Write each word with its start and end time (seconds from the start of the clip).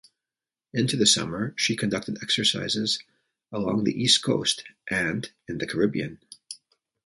Into 0.73 0.97
the 0.97 1.05
summer, 1.05 1.53
she 1.57 1.75
conducted 1.75 2.17
exercises 2.23 3.03
along 3.51 3.83
the 3.83 3.93
east 4.01 4.23
coast 4.23 4.63
and 4.89 5.31
in 5.47 5.59
the 5.59 5.67
Caribbean. 5.67 6.17